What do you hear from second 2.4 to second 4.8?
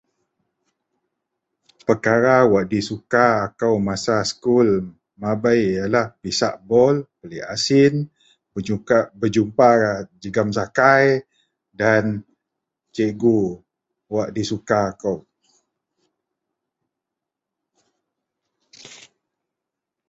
wak disuka kou masa sekul